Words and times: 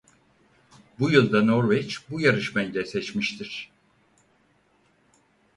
Bu 0.99 1.11
yıl 1.11 1.31
da 1.31 1.43
Norveç 1.43 2.09
bu 2.09 2.21
yarışma 2.21 2.61
ile 2.61 2.85
seçmiştir. 2.85 3.71